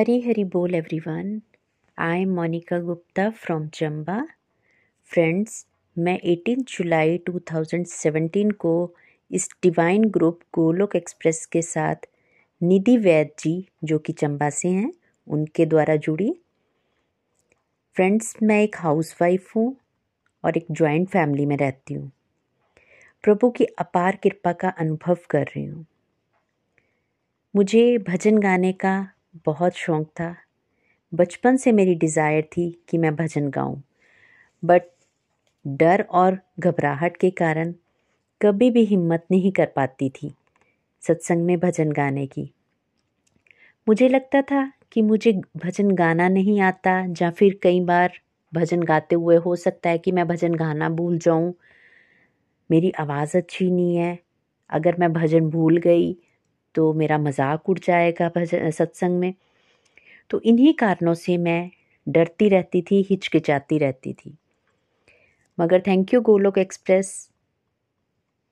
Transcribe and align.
हरी 0.00 0.20
हरी 0.20 0.44
बोल 0.44 0.74
everyone 0.74 1.42
I 1.98 2.22
am 2.22 2.34
Monika 2.34 2.78
Gupta 2.78 3.30
from 3.30 3.68
Chamba 3.68 4.28
friends 5.02 5.66
मैं 5.98 6.20
18 6.20 6.62
जुलाई 6.68 7.18
2017 7.18 8.52
को 8.52 8.94
इस 9.30 9.48
डिवाइन 9.62 10.04
ग्रुप 10.04 10.40
गोलोक 10.54 10.96
एक्सप्रेस 10.96 11.46
के 11.46 11.62
साथ 11.62 11.94
निधि 12.62 12.96
वैद 12.96 13.30
जी, 13.38 13.68
जो 13.84 13.98
कि 13.98 14.12
चंबा 14.12 14.50
से 14.50 14.68
हैं, 14.68 14.92
उनके 15.28 15.66
द्वारा 15.66 15.96
जुड़ी। 15.96 16.36
फ्रेंड्स 17.94 18.36
मैं 18.42 18.62
एक 18.62 18.76
हाउसवाइफ 18.78 19.56
हूँ 19.56 19.76
और 20.44 20.56
एक 20.56 20.66
जॉइंट 20.70 21.08
फैमिली 21.08 21.46
में 21.46 21.56
रहती 21.56 21.94
हूँ। 21.94 22.12
प्रभु 23.22 23.50
की 23.50 23.64
अपार 23.64 24.16
कृपा 24.16 24.52
का 24.52 24.68
अनुभव 24.68 25.18
कर 25.30 25.42
रही 25.42 25.64
हूँ। 25.64 25.86
मुझे 27.56 27.98
भजन 27.98 28.38
गाने 28.38 28.72
का 28.72 29.12
बहुत 29.36 29.74
शौक़ 29.74 30.06
था। 30.20 30.34
बचपन 31.12 31.56
से 31.56 31.72
मेरी 31.72 31.94
डिज़ायर 31.94 32.42
थी 32.52 32.70
कि 32.88 32.98
मैं 32.98 33.14
भजन 33.16 33.48
गाऊं। 33.50 33.76
बट 34.62 34.82
डर 35.64 36.02
और 36.12 36.38
घबराहट 36.60 37.16
के 37.16 37.30
कारण 37.30 37.72
कभी 38.40 38.70
भी 38.70 38.84
हिम्मत 38.84 39.26
नहीं 39.30 39.52
कर 39.52 39.66
पाती 39.76 40.10
थी 40.10 40.34
सत्संग 41.02 41.46
में 41.46 41.58
भजन 41.60 41.92
गाने 41.92 42.26
की। 42.26 42.50
मुझे 43.86 44.08
लगता 44.08 44.42
था 44.42 44.72
कि 44.92 45.02
मुझे 45.02 45.32
भजन 45.56 45.90
गाना 45.90 46.28
नहीं 46.28 46.60
आता 46.60 46.98
या 47.22 47.30
फिर 47.30 47.58
कई 47.62 47.80
बार 47.80 48.12
भजन 48.52 48.82
गाते 48.82 49.14
हुए 49.14 49.36
हो 49.36 49.56
सकता 49.56 49.90
है 49.90 49.98
कि 49.98 50.12
मैं 50.12 50.26
भजन 50.28 50.54
गाना 50.54 50.88
भूल 50.90 51.18
जाऊँ। 51.18 51.52
मेरी 52.70 52.90
आवाज़ 52.90 53.36
अच्छी 53.36 53.70
नहीं 53.70 53.96
है। 53.96 54.18
अगर 54.70 54.96
मैं 54.98 55.12
भजन 55.12 55.50
भूल 55.50 55.76
गई 55.76 56.12
तो 56.74 56.92
मेरा 56.92 57.18
मज़ाक 57.18 57.68
उड़ 57.68 57.78
जाएगा 57.78 58.28
भजन 58.36 58.70
सत्संग 58.70 59.18
में। 59.20 59.34
तो 60.30 60.40
इन्हीं 60.40 60.74
कारणों 60.74 61.14
से 61.14 61.36
मैं 61.38 61.70
डरती 62.06 62.48
रहती 62.48 62.82
थी, 62.82 63.06
हिचकिचाती 63.10 63.78
रहती 63.78 64.12
थी। 64.12 64.36
मगर 65.58 65.82
थैंक 65.86 66.14
यू 66.14 66.20
गोलोक 66.20 66.58
एक्सप्रेस 66.58 67.28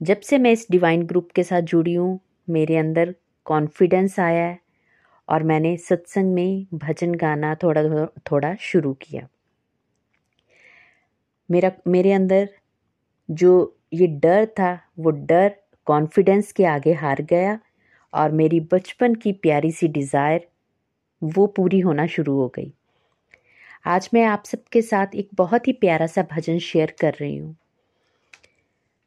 जब 0.01 0.21
से 0.21 0.39
मैं 0.39 0.53
इस 0.53 0.67
डिवाइन 0.71 1.03
ग्रुप 1.03 1.31
के 1.35 1.43
साथ 1.43 1.63
जुड़ी 1.63 1.95
हूँ, 1.95 2.19
मेरे 2.51 2.77
अंदर 2.77 3.15
कॉन्फिडेंस 3.47 4.19
आया 4.21 4.45
है 4.45 4.59
और 5.29 5.43
मैंने 5.43 5.77
सत्संग 5.77 6.35
में 6.35 6.67
भजन 6.75 7.15
गाना 7.15 7.55
थोड़ा 7.55 8.07
थोड़ा 8.31 8.55
शुरू 8.61 8.93
किया। 9.03 9.27
मेरा, 11.49 11.71
मेरे 11.87 12.13
अंदर 12.13 12.49
जो 13.29 13.77
ये 13.93 14.07
डर 14.07 14.47
था, 14.47 14.79
वो 14.99 15.11
डर 15.11 15.55
कॉन्फिडेंस 15.87 16.53
के 16.53 16.65
आगे 16.65 16.93
हार 16.93 17.23
गया 17.23 17.59
और 18.13 18.33
मेरी 18.33 18.61
बचपन 18.61 19.15
की 19.15 19.33
प्यारी 19.33 19.73
सी 19.73 19.89
डिज़ायर, 19.89 20.49
वो 21.23 21.47
पूरी 21.47 21.81
होना 21.81 22.07
शुरू 22.07 22.35
हो 22.35 22.49
गई। 22.49 22.73
आज 23.87 24.09
मैं 24.15 24.25
आप 24.25 24.45
सबके 24.45 24.83
साथ 24.83 25.15
एक 25.15 25.29
बहुत 25.35 25.69
ही 25.69 25.73
प्यारा 25.73 26.07
सा 26.07 26.23
भजन 26.23 26.59
शेयर 26.59 26.95
कर 27.01 27.15
रही 27.15 27.37
हूँ। 27.37 27.57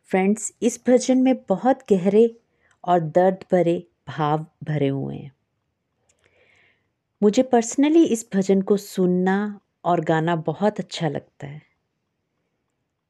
फ्रेंड्स, 0.04 0.54
इस 0.62 0.80
भजन 0.88 1.18
में 1.18 1.36
बहुत 1.50 1.80
गहरे 1.90 2.36
और 2.84 3.00
दर्द 3.00 3.44
भरे 3.52 3.88
भाव 4.08 4.46
भरे 4.64 4.88
हुए 4.88 5.16
हैं। 5.16 5.32
मुझे 7.22 7.44
पर्सनली 7.44 8.04
इस 8.06 8.30
भजन 8.34 8.62
को 8.62 8.78
सुनना 8.78 9.60
और 9.86 10.02
गाना 10.02 10.36
बहुत 10.36 10.80
अच्छा 10.80 11.10
लगता 11.10 11.48
है। 11.48 11.62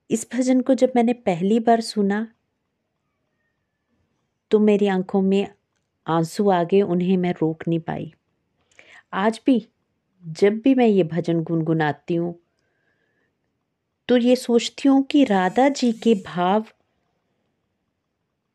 इस 0.10 0.28
भजन 0.34 0.62
को 0.62 0.74
जब 0.74 0.92
मैंने 0.96 1.14
पहली 1.14 1.60
बार 1.60 1.82
सुना 1.82 2.28
तो 4.52 4.60
मेरी 4.60 4.88
आँखों 4.88 5.22
में 5.22 5.48
आँसू 6.12 6.50
आ 6.50 6.64
गए 6.64 6.82
उन्हें 6.82 7.18
मैं 7.18 7.32
रोक 7.32 7.64
नहीं 7.68 7.80
पाई। 7.80 8.14
आज 9.14 9.42
भी, 9.46 9.68
जब 10.28 10.54
भी 10.54 10.76
मैं 10.76 10.88
ये 10.88 11.04
भजन 11.04 11.44
गुनगुनाती 11.44 12.16
हूँ 12.16 12.40
तो 14.08 14.18
ये 14.18 14.36
सोचती 14.36 14.90
हूँ 14.90 15.04
कि 15.04 15.24
राधा 15.24 15.70
जी 15.70 15.92
के 15.92 16.16
भाव 16.16 16.66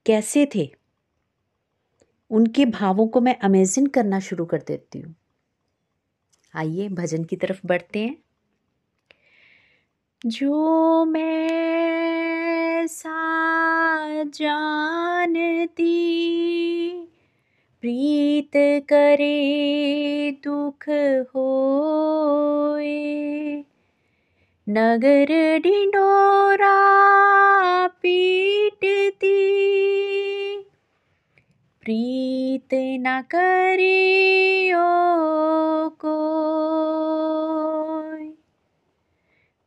कैसे 0.06 0.48
थे। 0.54 0.70
उनके 2.30 2.66
भावों 2.66 3.06
को 3.08 3.20
मैं 3.20 3.38
अमेजिन 3.38 3.86
करना 3.86 4.20
शुरू 4.20 4.44
कर 4.44 4.58
देती 4.58 5.00
हूँ। 5.00 5.14
आइए, 6.54 6.88
भजन 6.88 7.24
की 7.24 7.36
तरफ़ 7.36 7.60
बढ़ते 7.66 7.98
हैं। 7.98 8.16
जो 10.26 11.04
मैं 11.04 12.86
सा 12.86 14.24
जानती 14.24 15.96
प्रीत 17.86 18.50
करे 18.88 20.30
दुख 20.44 20.84
होए। 21.34 22.94
नगर 24.68 25.58
डिंडोरा 25.58 26.76
पीटती। 27.86 29.56
प्रीत 31.82 32.68
न 32.74 33.22
करियो 33.34 34.86
को 35.88 36.16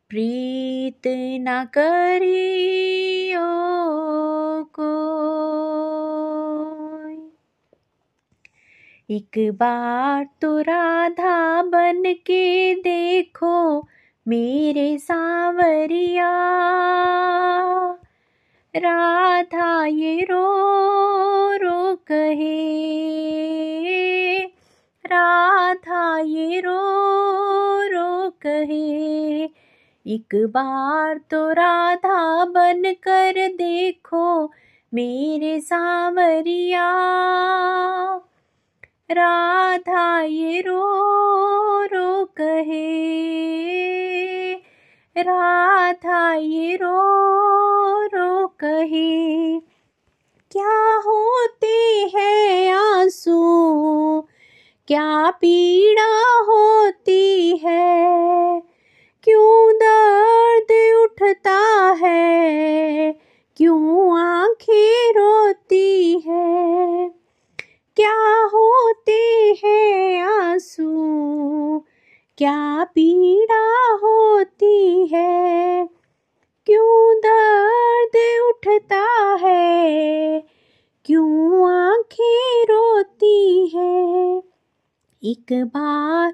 प्रीत 0.09 1.01
न 1.41 1.65
करियो 1.73 3.49
को 4.63 5.09
एक 9.11 9.29
बार 9.37 10.27
तो 10.41 10.59
राधा 10.59 11.63
बन 11.63 12.03
के 12.05 12.75
देखो 12.75 13.87
मेरे 14.27 14.97
सांवरिया। 14.97 16.31
राधा 18.75 19.85
ये 19.85 20.21
रो 20.21 20.45
रो 21.57 21.95
कहे। 21.95 22.59
राधा 25.05 26.19
ये 26.19 26.59
रो 26.59 26.79
रो 27.89 28.29
कहे। 28.29 29.43
एक 30.07 30.35
बार 30.35 31.17
तो 31.17 31.51
राधा 31.51 32.45
बन 32.45 32.83
कर 32.85 33.47
देखो 33.47 34.51
मेरे 34.93 35.61
सांवरिया। 35.61 36.89
राधा 39.11 40.21
ये 40.21 40.61
रो 40.61 40.81
रो 41.83 42.25
कहे। 42.25 42.89
राधा 45.17 46.33
ये 46.33 46.75
रो 46.75 47.19
रो 48.05 48.47
कहे। 48.47 49.59
क्या 50.51 50.95
होते 51.05 52.11
हैं 52.15 52.73
आँसू? 52.73 53.39
क्या 54.87 55.29
पीड़ा 55.31 56.43
क्या 72.39 72.83
पीड़ा 72.83 73.93
होती 73.93 75.05
है? 75.05 75.89
क्यों 76.65 77.17
दर्द 77.17 78.45
उठता 78.47 79.33
है? 79.41 80.43
क्यों 81.05 81.71
आँखें 81.71 82.63
रोती 82.63 83.67
है? 83.67 84.37
एक 85.23 85.45
बार 85.51 86.33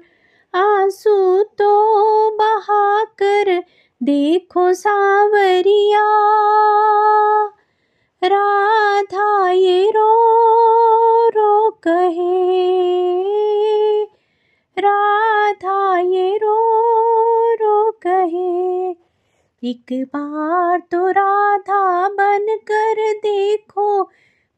आँसू 0.54 1.42
तो 1.42 1.84
बहा 2.30 3.04
कर 3.04 3.64
देखो 4.02 4.72
सावरिया। 4.72 6.04
राधा 8.24 9.50
ये 9.50 9.90
रो 9.90 10.14
रो 11.28 11.70
कहे। 11.70 12.76
राधा 15.46 15.98
ये 15.98 16.36
रो 16.36 16.72
रो 17.54 17.90
कहे। 17.90 18.90
एक 19.70 19.86
बार 19.92 20.78
तो 20.78 21.10
राधा 21.10 22.08
बन 22.08 22.46
कर 22.50 23.12
देखो 23.12 24.02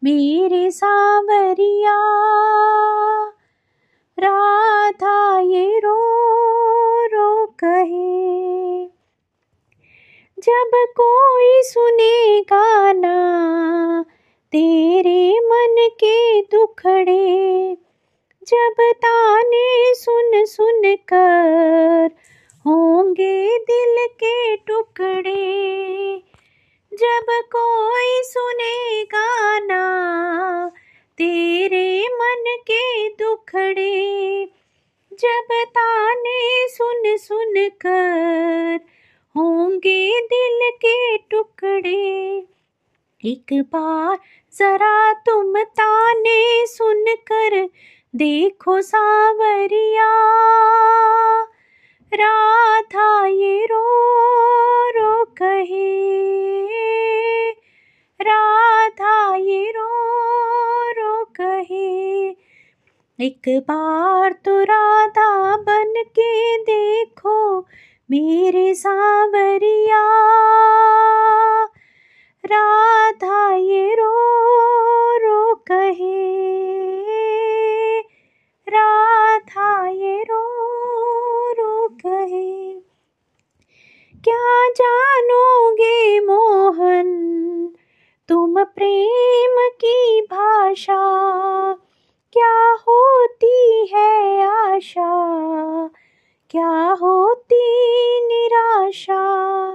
मेरे 0.05 0.70
सावरिया। 0.70 1.99
राधा, 4.19 5.40
ये 5.40 5.79
रो 5.79 5.96
रो 7.06 7.46
कहे। 7.46 8.85
जब 10.38 10.70
कोई 10.75 11.62
सुनेगा 11.62 12.93
ना 12.93 13.19
तेरे 14.52 15.40
मन 15.40 15.88
के 15.93 16.43
दुखड़े 16.43 17.77
जब 18.48 18.76
ताने 18.94 19.94
सुन 19.94 20.44
सुन 20.44 20.82
कर 21.12 22.10
होंगे 22.64 23.58
दिल 23.58 23.96
के 24.14 24.56
टुकड़े, 24.56 26.18
जब 26.92 27.26
कोई 27.52 28.22
सुनेगा 28.22 29.58
ना 29.58 29.82
तेरे 31.18 32.08
मन 32.12 32.44
के 32.60 33.08
दुखड़े, 33.08 34.44
जब 35.12 35.52
ताने 35.52 36.68
सुन 36.68 37.16
सुन 37.16 37.68
कर 37.68 38.80
होंगे 39.34 40.20
दिल 40.20 40.70
के 40.84 41.16
टुकड़े। 41.30 42.38
एक 43.24 43.52
बार 43.52 44.18
जरा 44.54 45.12
तुम 45.12 45.62
ताने 45.62 46.66
सुन 46.66 47.04
कर 47.32 47.68
देखो 48.18 48.80
सावरिया। 48.80 50.22
राधा 52.14 53.26
ये 53.26 53.64
रो 53.64 53.84
रो 54.90 55.24
कहे। 55.24 56.10
राधा 58.20 59.36
ये 59.36 59.72
रो 59.76 59.88
रो 60.90 61.24
कहे। 61.24 62.28
एक 63.20 63.42
बार 63.48 64.32
तो 64.32 64.62
राधा 64.62 65.56
बन 65.56 65.94
के 65.98 66.58
देखो 66.58 67.60
मेरे 68.10 68.74
सावरिया। 68.74 70.04
राधा 72.46 73.54
ये 73.54 73.94
रो 73.94 74.14
रो 75.16 75.54
कहे। 75.54 76.97
प्रेम 88.78 89.69
की 89.80 90.20
भाषा, 90.20 90.98
क्या 92.32 92.72
होती 92.72 93.86
है 93.94 94.42
आशा? 94.46 95.86
क्या 96.50 96.96
होती 97.00 97.62
निराशा? 98.26 99.75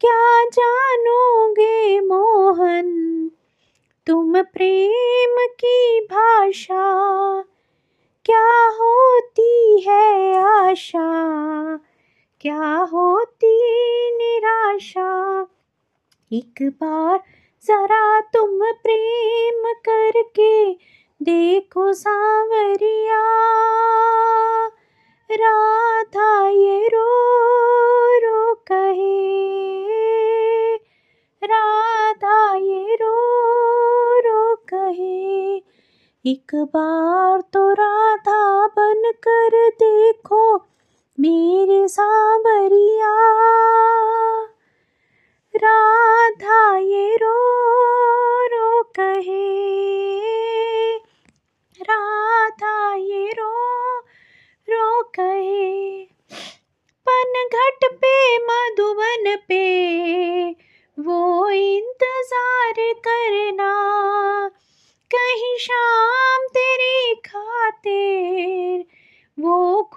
क्या 0.00 0.44
जानोगे 0.44 2.00
मोहन, 2.00 3.28
तुम 4.06 4.42
प्रेम 4.42 5.46
की 5.60 6.00
भाषा? 6.00 7.42
क्या 8.24 8.68
होती 8.68 9.84
है 9.88 10.36
आशा? 10.38 11.08
क्या 12.40 12.88
होती 12.92 13.60
निराशा? 14.16 15.46
एक 16.32 16.54
बार 16.62 17.18
जरा 17.66 18.20
तुम 18.20 18.58
प्रेम 18.58 19.62
करके 19.64 20.72
देखो 21.22 21.92
सावरिया। 21.92 23.20
राधा 25.32 26.48
ये 26.48 26.86
रो 26.86 27.26
रो 28.18 28.54
कहे। 28.54 29.30
राधा 31.44 32.54
ये 32.54 32.94
रो 32.94 33.14
रो 34.20 34.56
कहे। 34.56 35.56
एक 36.26 36.54
बार 36.54 37.40
तो 37.40 37.70
राधा 37.72 38.66
बन 38.66 39.12
कर 39.28 39.68
देखो 39.68 40.56
मेरे 41.20 41.88
सावरिया। 41.88 43.79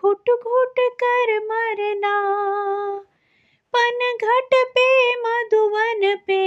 घुट 0.03 0.29
घुट 0.29 0.79
कर 0.79 1.39
मरना। 1.39 2.15
पनघट 3.73 4.53
पे, 4.53 4.87
मधुवन 5.15 6.01
पे, 6.27 6.43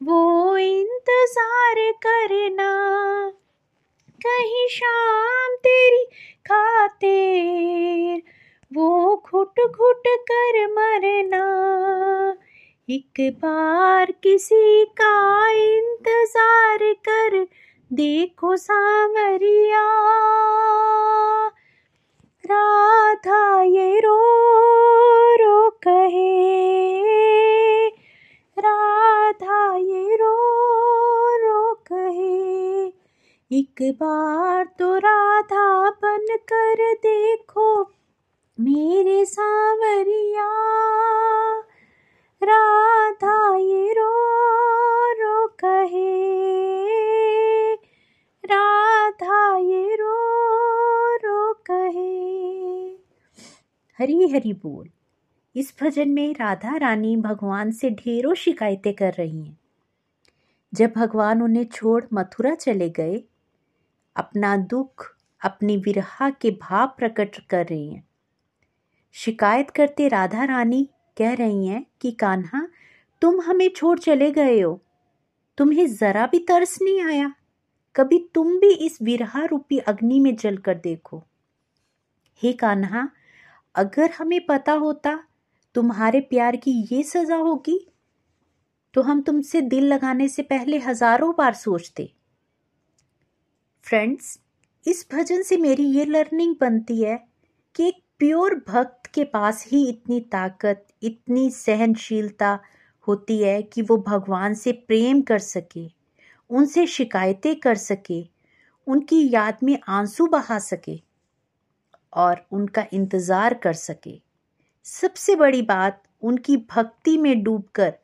वो 0.00 0.56
इंतज़ार 0.56 1.74
करना। 2.06 2.70
कहीं 4.20 4.66
शाम 4.68 5.56
तेरी 5.56 6.04
खातिर, 6.46 8.22
वो 8.72 9.16
घुट 9.26 9.60
घुट 9.70 10.08
कर 10.30 10.66
मरना। 10.66 11.44
एक 12.88 13.20
बार 13.44 14.12
किसी 14.22 14.84
का 14.84 15.50
इंतज़ार 15.50 16.92
कर, 17.08 17.46
देखो 17.92 18.56
सावरिया। 18.56 19.84
राधा 22.46 23.62
ये 23.62 24.00
रो 24.00 24.18
रो 25.34 25.70
कहे। 25.70 26.56
राधा 28.58 29.76
ये 29.76 30.16
रो 30.16 30.34
रो 31.36 31.74
कहे। 31.74 32.86
एक 33.58 33.74
बार 33.82 34.64
तो 34.78 34.96
राधा 34.98 35.90
बन 35.90 36.26
कर 36.30 36.94
देखो 36.94 37.82
मेरे 38.60 39.24
सावरिया। 39.24 40.50
राधा 42.42 43.56
ये 43.56 43.92
रो 43.92 44.12
रो 45.12 45.48
कहे। 45.48 46.45
हरी 53.98 54.28
हरी 54.28 54.52
बोल। 54.52 54.88
इस 55.56 55.74
भजन 55.82 56.08
में 56.08 56.34
राधा 56.34 56.76
रानी 56.76 57.16
भगवान 57.16 57.70
से 57.70 57.90
ढेरों 57.90 58.34
शिकायतें 58.34 58.94
कर 58.94 59.12
रही 59.12 59.44
हैं। 59.44 59.58
जब 60.74 60.92
भगवान 60.96 61.42
उन्हें 61.42 61.64
छोड़ 61.64 62.04
मथुरा 62.14 62.54
चले 62.54 62.90
गए, 62.90 63.22
अपना 64.16 64.56
दुख, 64.56 65.16
अपनी 65.44 65.76
विरहा 65.76 66.30
के 66.30 66.50
भाव 66.50 66.86
प्रकट 66.86 67.36
कर 67.50 67.66
रही 67.66 67.88
हैं। 67.88 68.08
शिकायत 69.12 69.70
करते 69.70 70.08
राधा 70.08 70.44
रानी 70.44 70.88
कह 71.18 71.34
रही 71.34 71.66
हैं 71.66 71.86
कि, 72.00 72.10
कान्हा, 72.10 72.68
तुम 73.22 73.40
हमें 73.40 73.70
छोड़ 73.76 73.98
चले 73.98 74.30
गए 74.30 74.60
हो। 74.60 74.82
तुम्हें 75.58 75.94
जरा 75.94 76.26
भी 76.26 76.38
तरस 76.38 76.78
नहीं 76.82 77.02
आया। 77.02 77.34
कभी 77.96 78.30
तुम 78.34 78.58
भी 78.58 78.74
इस 78.74 79.02
विरहा 79.02 79.44
रूपी 79.44 79.78
अग्नि 79.78 80.20
में 80.20 80.36
जल 80.36 80.56
कर 80.56 80.74
देखो। 80.74 81.24
हे 82.42 82.52
कान्हा 82.52 83.10
अगर 83.76 84.10
हमें 84.10 84.46
पता 84.46 84.72
होता, 84.72 85.18
तुम्हारे 85.74 86.20
प्यार 86.20 86.56
की 86.56 86.70
ये 86.92 87.02
सजा 87.02 87.36
होगी? 87.36 87.86
तो 88.94 89.02
हम 89.02 89.20
तुमसे 89.22 89.60
दिल 89.60 89.84
लगाने 89.84 90.28
से 90.28 90.42
पहले 90.42 90.78
हज़ारों 90.78 91.32
बार 91.38 91.54
सोचते। 91.54 92.12
फ्रेंड्स 93.86 94.38
इस 94.86 95.06
भजन 95.14 95.42
से 95.42 95.56
मेरी 95.56 95.84
ये 95.84 96.04
लर्निंग 96.04 96.54
बनती 96.60 97.02
है 97.02 97.28
कि 97.74 97.88
एक 97.88 98.02
प्योर 98.18 98.54
भक्त 98.68 99.06
के 99.06 99.24
पास 99.24 99.64
ही 99.66 99.88
इतनी 99.88 100.20
ताकत, 100.20 100.86
इतनी 101.02 101.50
सहनशीलता 101.50 102.58
होती 103.08 103.38
है 103.42 103.62
कि 103.62 103.82
वो 103.82 103.96
भगवान 103.98 104.54
से 104.54 104.72
प्रेम 104.72 105.22
कर 105.22 105.38
सके, 105.38 105.86
उनसे 106.50 106.86
शिकायतें 106.86 107.54
कर 107.56 107.74
सके, 107.74 108.22
उनकी 108.86 109.28
याद 109.34 109.58
में 109.62 109.78
आँसू 109.88 110.26
बहा 110.26 110.58
सके। 110.58 111.05
और 112.16 112.44
उनका 112.52 112.84
इंतज़ार 112.92 113.54
कर 113.54 113.72
सके। 113.74 114.18
सबसे 114.86 115.36
बड़ी 115.36 115.62
बात 115.64 116.02
उनकी 116.22 116.56
भक्ति 116.70 117.16
में 117.18 117.42
डूबकर 117.42 117.94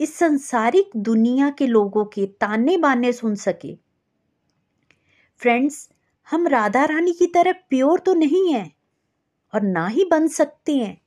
इस 0.00 0.14
संसारिक 0.16 0.90
दुनिया 0.98 1.50
के 1.50 1.66
लोगों 1.66 2.04
के 2.04 2.26
ताने 2.40 2.76
बाने 2.76 3.12
सुन 3.12 3.34
सके। 3.36 3.74
फ्रेंड्स, 5.40 5.88
हम 6.28 6.46
राधा 6.46 6.84
रानी 6.84 7.12
की 7.12 7.26
तरह 7.26 7.52
प्योर 7.70 8.00
तो 8.00 8.14
नहीं 8.14 8.52
है 8.52 8.70
और 9.52 9.62
ना 9.62 9.86
ही 9.86 10.04
बन 10.04 10.28
सकते 10.28 10.76
हैं। 10.76 11.00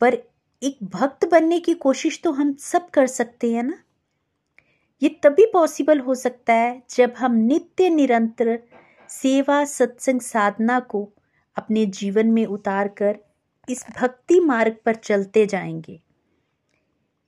पर 0.00 0.16
एक 0.62 0.78
भक्त 0.84 1.24
बनने 1.30 1.58
की 1.60 1.74
कोशिश 1.76 2.20
तो 2.24 2.30
हम 2.32 2.52
सब 2.54 2.88
कर 2.90 3.06
सकते 3.08 3.52
हैं 3.52 3.62
ना? 3.62 3.78
ये 5.02 5.08
तभी 5.22 5.46
पॉसिबल 5.52 6.00
हो 6.00 6.14
सकता 6.14 6.54
है 6.54 6.82
जब 6.90 7.14
हम 7.18 7.34
नित्य 7.36 7.88
निरंतर 7.90 8.58
सेवा 9.10 9.64
सत्संग 9.64 10.20
साधना 10.20 10.80
को 10.80 11.12
अपने 11.56 11.86
जीवन 11.86 12.26
में 12.26 12.46
उतार 12.46 12.88
कर 12.88 13.18
इस 13.68 13.84
भक्ति 14.00 14.40
मार्ग 14.40 14.76
पर 14.84 14.94
चलते 14.94 15.46
जाएँगे। 15.46 16.00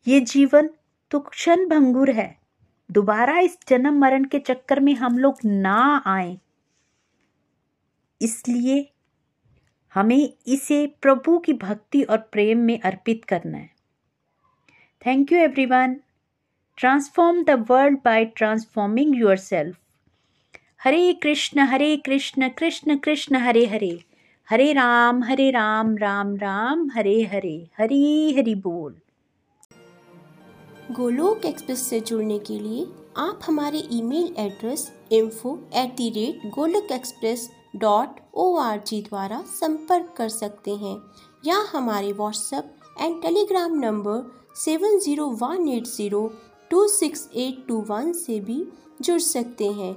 ये 0.06 0.20
जीवन 0.20 0.70
तो 1.10 1.20
क्षण 1.20 1.68
भंगुर 1.68 2.10
है। 2.10 2.38
दोबारा 2.90 3.38
इस 3.38 3.58
जन्म 3.68 3.98
मरण 3.98 4.24
के 4.24 4.38
चक्कर 4.38 4.80
में 4.80 4.94
हम 4.94 5.18
लोग 5.18 5.38
ना 5.44 6.02
आए। 6.06 6.38
इसलिए 8.20 8.92
हमें 9.94 10.34
इसे 10.46 10.86
प्रभु 11.02 11.38
की 11.38 11.52
भक्ति 11.52 12.02
और 12.02 12.18
प्रेम 12.18 12.58
में 12.58 12.80
अर्पित 12.80 13.24
करना 13.24 13.58
है। 13.58 13.70
Thank 15.06 15.32
you 15.32 15.38
everyone 15.38 15.96
transform 16.76 17.44
the 17.44 17.66
world 17.70 17.98
by 18.04 18.24
transforming 18.24 19.16
yourself 19.36 19.78
Hare 20.82 21.12
Krishna 21.12 21.60
Hare 21.60 21.96
Krishna 21.96 22.48
Krishna 22.48 22.96
Krishna, 22.98 23.36
Hare 23.36 23.64
Hare. 23.66 23.98
Hare 24.48 24.72
Ram 24.72 25.22
Hare 25.24 25.50
Ram 25.50 25.96
Ram 25.96 26.34
Ram, 26.36 26.88
Hare 26.94 27.22
Hare. 27.32 27.54
Hari 27.78 28.32
Hari 28.36 28.54
बोल। 28.54 28.94
गोलोक 30.90 31.44
एक्सप्रेस 31.46 31.86
से 31.88 32.00
जुड़ने 32.00 32.38
के 32.38 32.58
लिए 32.58 32.86
आप 33.16 33.40
हमारे 33.46 33.82
email 33.92 34.34
address 34.38 34.90
info 35.12 35.56
at 35.74 35.94
the 35.96 36.08
rate 36.10 36.50
Goloka 36.54 36.90
express 36.92 37.48
dot 37.76 38.20
O 38.34 38.54
R 38.60 38.80
G 38.86 39.00
द्वारा 39.02 39.40
संपर्क 39.50 40.14
कर 40.16 40.28
सकते 40.28 40.70
हैं 40.76 40.96
या 41.46 41.58
हमारे 41.72 42.12
WhatsApp 42.12 42.74
and 43.00 43.20
Telegram 43.22 43.78
number 43.80 44.24
seven 44.64 44.98
zero 44.98 45.28
one 45.42 45.68
eight 45.68 45.86
zero 45.86 46.26
two 46.70 46.86
six 46.88 47.28
eight 47.36 47.64
two 47.68 47.80
one 47.90 48.12
से 48.12 48.40
भी 48.40 48.64
जुड़ 49.00 49.20
सकते 49.20 49.70
हैं। 49.70 49.96